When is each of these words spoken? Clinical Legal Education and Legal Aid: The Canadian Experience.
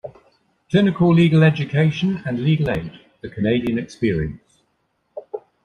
Clinical 0.71 1.13
Legal 1.13 1.43
Education 1.43 2.23
and 2.25 2.39
Legal 2.41 2.71
Aid: 2.71 2.91
The 3.21 3.29
Canadian 3.29 3.77
Experience. 3.77 4.63